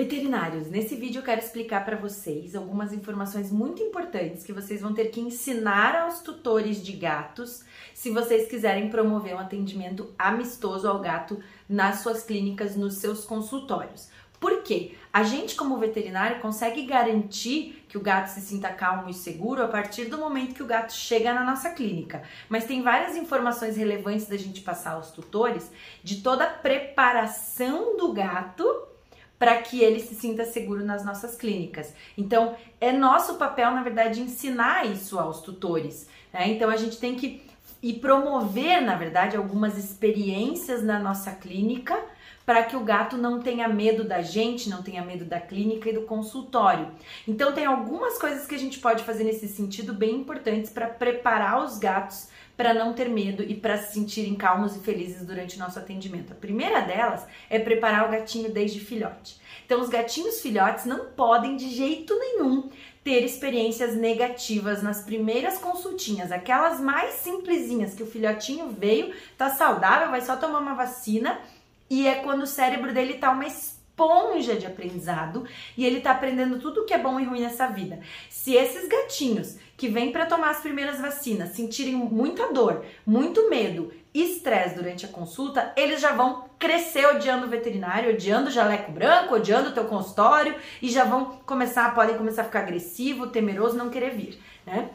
[0.00, 4.94] Veterinários, nesse vídeo eu quero explicar para vocês algumas informações muito importantes que vocês vão
[4.94, 7.62] ter que ensinar aos tutores de gatos
[7.92, 14.08] se vocês quiserem promover um atendimento amistoso ao gato nas suas clínicas, nos seus consultórios.
[14.40, 14.94] Por quê?
[15.12, 19.68] A gente, como veterinário, consegue garantir que o gato se sinta calmo e seguro a
[19.68, 22.22] partir do momento que o gato chega na nossa clínica.
[22.48, 25.70] Mas tem várias informações relevantes da gente passar aos tutores
[26.02, 28.64] de toda a preparação do gato
[29.40, 31.94] para que ele se sinta seguro nas nossas clínicas.
[32.16, 36.06] Então, é nosso papel, na verdade, ensinar isso aos tutores.
[36.30, 36.50] Né?
[36.50, 37.42] Então, a gente tem que
[37.82, 41.98] e promover, na verdade, algumas experiências na nossa clínica
[42.44, 45.94] para que o gato não tenha medo da gente, não tenha medo da clínica e
[45.94, 46.88] do consultório.
[47.26, 51.64] Então, tem algumas coisas que a gente pode fazer nesse sentido bem importantes para preparar
[51.64, 52.28] os gatos
[52.60, 56.34] para não ter medo e para se sentirem calmos e felizes durante o nosso atendimento.
[56.34, 59.40] A primeira delas é preparar o gatinho desde filhote.
[59.64, 62.68] Então, os gatinhos filhotes não podem de jeito nenhum
[63.02, 70.10] ter experiências negativas nas primeiras consultinhas, aquelas mais simplesinhas que o filhotinho veio, tá saudável,
[70.10, 71.40] vai só tomar uma vacina
[71.88, 73.46] e é quando o cérebro dele tá uma
[74.00, 75.44] esponja de aprendizado
[75.76, 78.00] e ele tá aprendendo tudo que é bom e ruim nessa vida.
[78.30, 83.92] Se esses gatinhos que vêm para tomar as primeiras vacinas sentirem muita dor, muito medo,
[84.12, 89.34] estresse durante a consulta, eles já vão crescer odiando o veterinário, odiando o jaleco branco,
[89.34, 93.90] odiando o teu consultório e já vão começar, podem começar a ficar agressivo, temeroso, não
[93.90, 94.90] querer vir, né?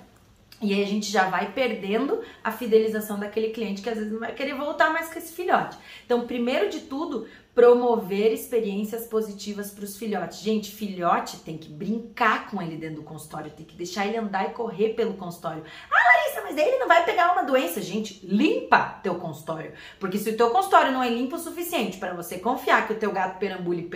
[0.61, 4.19] E aí a gente já vai perdendo a fidelização daquele cliente que às vezes não
[4.19, 5.77] vai querer voltar mais com esse filhote.
[6.05, 10.39] Então, primeiro de tudo, promover experiências positivas para os filhotes.
[10.39, 14.49] Gente, filhote tem que brincar com ele dentro do consultório, tem que deixar ele andar
[14.49, 15.63] e correr pelo consultório.
[15.91, 17.81] Ah, Larissa, mas ele não vai pegar uma doença.
[17.81, 19.73] Gente, limpa teu consultório.
[19.99, 22.99] Porque se o teu consultório não é limpo o suficiente para você confiar que o
[22.99, 23.89] teu gato perambule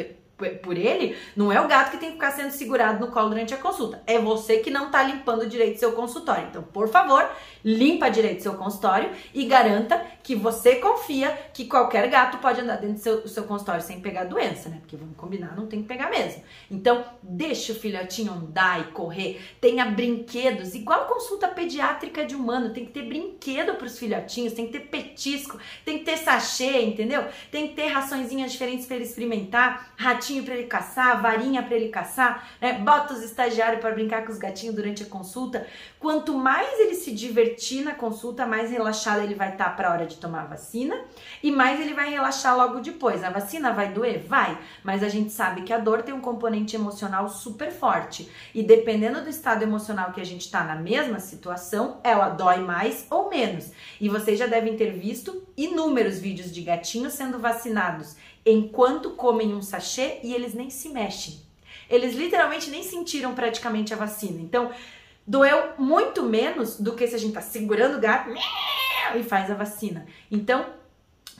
[0.61, 3.53] por ele, não é o gato que tem que ficar sendo segurado no colo durante
[3.53, 4.01] a consulta.
[4.07, 6.47] É você que não tá limpando direito seu consultório.
[6.49, 7.29] Então, por favor,
[7.63, 12.95] limpa direito seu consultório e garanta que você confia que qualquer gato pode andar dentro
[12.95, 14.77] do seu, do seu consultório sem pegar doença, né?
[14.79, 16.43] Porque vamos combinar, não tem que pegar mesmo.
[16.69, 19.41] Então, deixa o filhotinho andar e correr.
[19.59, 24.67] Tenha brinquedos, igual consulta pediátrica de humano, tem que ter brinquedo para os filhotinhos, tem
[24.67, 27.25] que ter petisco, tem que ter sachê, entendeu?
[27.51, 31.75] Tem que ter raçõezinhas diferentes para ele experimentar, ratinho gatinho para ele caçar, varinha para
[31.75, 32.73] ele caçar, né?
[32.73, 35.65] bota os estagiários para brincar com os gatinhos durante a consulta.
[35.99, 39.91] Quanto mais ele se divertir na consulta, mais relaxado ele vai estar tá para a
[39.91, 40.95] hora de tomar a vacina
[41.41, 43.23] e mais ele vai relaxar logo depois.
[43.23, 44.23] A vacina vai doer?
[44.25, 48.61] Vai, mas a gente sabe que a dor tem um componente emocional super forte e
[48.61, 53.29] dependendo do estado emocional que a gente está na mesma situação, ela dói mais ou
[53.29, 53.71] menos.
[53.99, 58.15] E vocês já devem ter visto inúmeros vídeos de gatinhos sendo vacinados
[58.51, 61.39] enquanto comem um sachê e eles nem se mexem.
[61.89, 64.39] Eles literalmente nem sentiram praticamente a vacina.
[64.41, 64.71] Então,
[65.25, 68.29] doeu muito menos do que se a gente tá segurando o gato
[69.15, 70.05] e faz a vacina.
[70.31, 70.65] Então,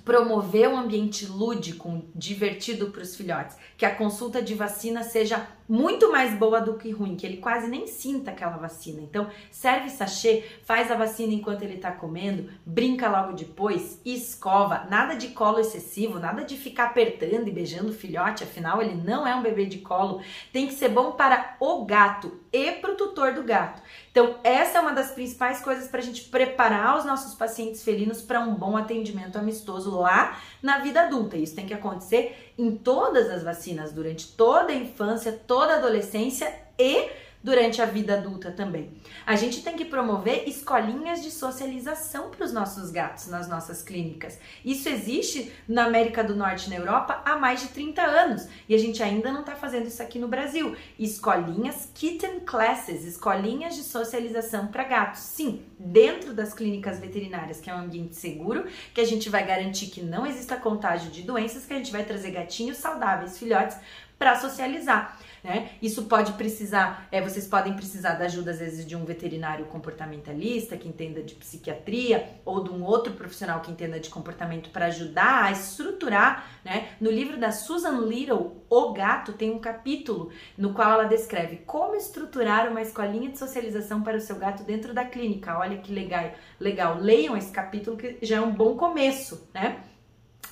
[0.04, 6.12] promover um ambiente lúdico, divertido para os filhotes, que a consulta de vacina seja muito
[6.12, 9.02] mais boa do que ruim, que ele quase nem sinta aquela vacina.
[9.02, 15.14] Então, serve sachê, faz a vacina enquanto ele está comendo, brinca logo depois, escova, nada
[15.14, 19.36] de colo excessivo, nada de ficar apertando e beijando o filhote, afinal ele não é
[19.36, 20.22] um bebê de colo.
[20.52, 23.80] Tem que ser bom para o gato e para o tutor do gato.
[24.12, 28.24] Então, essa é uma das principais coisas para a gente preparar os nossos pacientes felinos
[28.24, 31.38] para um bom atendimento amistoso lá na vida adulta.
[31.38, 36.54] Isso tem que acontecer em todas as vacinas, durante toda a infância, toda a adolescência
[36.78, 37.10] e
[37.44, 38.92] durante a vida adulta também.
[39.26, 44.38] A gente tem que promover escolinhas de socialização para os nossos gatos nas nossas clínicas.
[44.64, 48.76] Isso existe na América do Norte e na Europa há mais de 30 anos e
[48.76, 50.76] a gente ainda não está fazendo isso aqui no Brasil.
[50.98, 55.22] Escolinhas kitten classes, escolinhas de socialização para gatos.
[55.22, 59.88] Sim, dentro das clínicas veterinárias, que é um ambiente seguro, que a gente vai garantir
[59.88, 63.78] que não exista contágio de doenças, que a gente vai trazer gatinhos saudáveis, filhotes,
[64.18, 65.72] para socializar né?
[65.82, 70.78] Isso pode precisar, é, vocês podem precisar da ajuda às vezes de um veterinário comportamentalista
[70.78, 75.46] que entenda de psiquiatria ou de um outro profissional que entenda de comportamento para ajudar
[75.46, 76.90] a estruturar, né?
[77.00, 81.96] No livro da Susan Little, O Gato, tem um capítulo no qual ela descreve como
[81.96, 85.58] estruturar uma escolinha de socialização para o seu gato dentro da clínica.
[85.58, 86.98] Olha que legal, legal.
[87.00, 89.84] Leiam esse capítulo que já é um bom começo, né?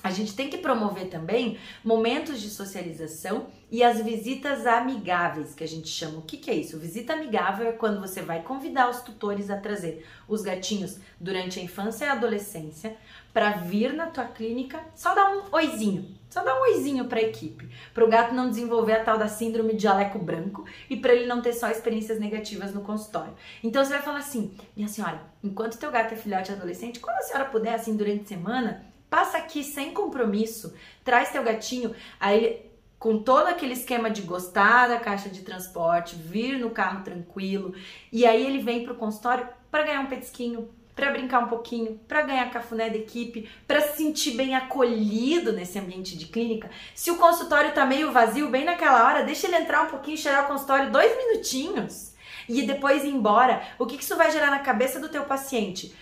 [0.02, 5.68] A gente tem que promover também momentos de socialização e as visitas amigáveis, que a
[5.68, 6.18] gente chama.
[6.18, 6.78] O que, que é isso?
[6.78, 11.62] Visita amigável é quando você vai convidar os tutores a trazer os gatinhos durante a
[11.62, 12.96] infância e a adolescência
[13.32, 17.22] para vir na tua clínica, só dar um oizinho, Só dá um oizinho para a
[17.22, 21.14] equipe, para o gato não desenvolver a tal da síndrome de jaleco branco e para
[21.14, 23.32] ele não ter só experiências negativas no consultório.
[23.62, 27.22] Então você vai falar assim: minha senhora, enquanto teu gato é filhote adolescente, quando a
[27.22, 30.74] senhora puder, assim, durante a semana, passa aqui sem compromisso,
[31.04, 32.66] traz teu gatinho, aí
[32.98, 37.74] com todo aquele esquema de gostar da caixa de transporte, vir no carro tranquilo,
[38.12, 42.00] e aí ele vem para o consultório para ganhar um petisquinho, para brincar um pouquinho,
[42.08, 46.68] para ganhar cafuné da equipe, para se sentir bem acolhido nesse ambiente de clínica.
[46.92, 50.46] Se o consultório tá meio vazio, bem naquela hora, deixa ele entrar um pouquinho, cheirar
[50.46, 52.17] o consultório dois minutinhos
[52.48, 53.62] e depois ir embora.
[53.78, 55.94] O que, que isso vai gerar na cabeça do teu paciente?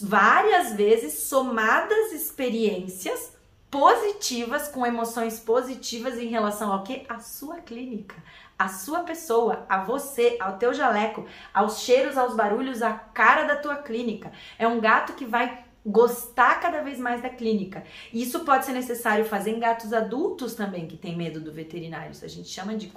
[0.00, 3.32] Várias vezes somadas experiências
[3.70, 7.04] positivas, com emoções positivas em relação ao que?
[7.08, 8.16] A sua clínica,
[8.58, 13.56] a sua pessoa, a você, ao teu jaleco, aos cheiros, aos barulhos, a cara da
[13.56, 14.32] tua clínica.
[14.58, 17.82] É um gato que vai gostar cada vez mais da clínica.
[18.12, 22.12] Isso pode ser necessário fazer em gatos adultos também que têm medo do veterinário.
[22.12, 22.92] Isso a gente chama de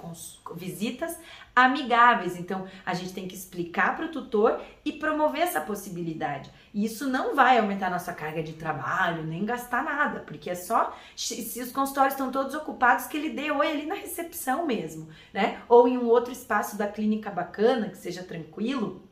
[0.54, 1.18] visitas
[1.56, 2.36] amigáveis.
[2.36, 6.50] Então, a gente tem que explicar para o tutor e promover essa possibilidade.
[6.74, 10.96] E isso não vai aumentar nossa carga de trabalho, nem gastar nada, porque é só
[11.16, 15.62] se os consultórios estão todos ocupados que ele dê oi ali na recepção mesmo, né?
[15.66, 19.02] Ou em um outro espaço da clínica bacana, que seja tranquilo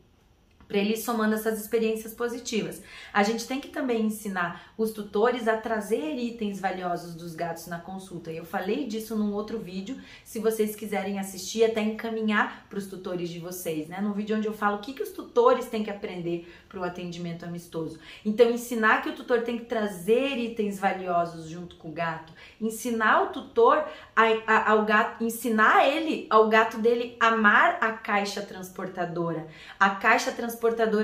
[0.70, 2.80] para ele ir somando essas experiências positivas.
[3.12, 7.80] A gente tem que também ensinar os tutores a trazer itens valiosos dos gatos na
[7.80, 8.30] consulta.
[8.30, 13.28] Eu falei disso num outro vídeo, se vocês quiserem assistir, até encaminhar para os tutores
[13.30, 14.00] de vocês, né?
[14.00, 16.84] Num vídeo onde eu falo o que, que os tutores têm que aprender para o
[16.84, 17.98] atendimento amistoso.
[18.24, 23.24] Então, ensinar que o tutor tem que trazer itens valiosos junto com o gato, ensinar
[23.24, 23.84] o tutor
[24.14, 29.48] a, a, ao gato, ensinar ele, ao gato dele, amar a caixa transportadora.
[29.76, 30.59] A caixa transportadora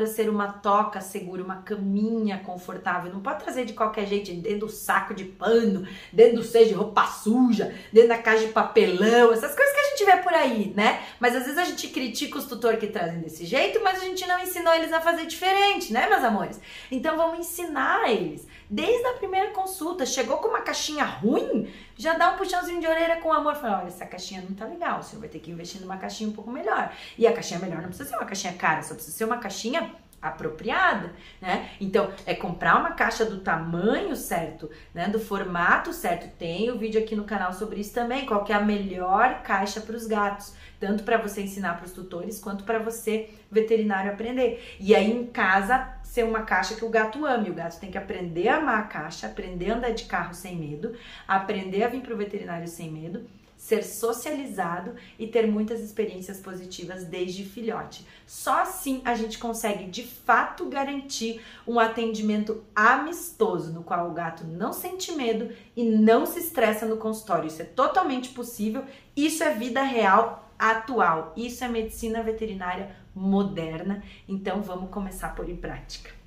[0.06, 3.12] ser uma toca segura, uma caminha confortável.
[3.12, 6.75] Não pode trazer de qualquer jeito, dentro do saco de pano, dentro do seio de
[6.75, 10.73] roupa suja, dentro da caixa de papelão, essas coisas que a gente vê por aí,
[10.76, 11.03] né?
[11.19, 14.26] Mas às vezes a gente critica os tutores que trazem desse jeito, mas a gente
[14.26, 16.61] não ensinou eles a fazer diferente né, meus amores?
[16.91, 18.47] Então vamos ensinar eles.
[18.69, 23.17] Desde a primeira consulta, chegou com uma caixinha ruim, já dá um puxãozinho de orelha
[23.17, 23.55] com amor.
[23.55, 26.29] Fala, olha, essa caixinha não tá legal, o senhor vai ter que investir numa caixinha
[26.29, 26.93] um pouco melhor.
[27.17, 29.93] E a caixinha melhor não precisa ser uma caixinha cara, só precisa ser uma caixinha
[30.20, 31.70] apropriada, né?
[31.81, 35.08] Então, é comprar uma caixa do tamanho certo, né?
[35.08, 36.28] Do formato certo.
[36.37, 39.81] Tem o um vídeo aqui no canal sobre isso também, qual é a melhor caixa
[39.81, 44.76] para os gatos, tanto para você ensinar para os tutores quanto para você veterinário aprender.
[44.81, 47.50] E aí em casa ser uma caixa que o gato ame.
[47.50, 50.56] O gato tem que aprender a amar a caixa, aprender a andar de carro sem
[50.56, 50.96] medo,
[51.28, 53.25] aprender a vir para o veterinário sem medo
[53.56, 58.06] ser socializado e ter muitas experiências positivas desde filhote.
[58.26, 64.44] Só assim a gente consegue de fato garantir um atendimento amistoso, no qual o gato
[64.44, 67.49] não sente medo e não se estressa no consultório.
[67.49, 68.85] Isso é totalmente possível,
[69.17, 74.03] isso é vida real atual, isso é medicina veterinária moderna.
[74.29, 76.25] Então vamos começar a pôr em prática.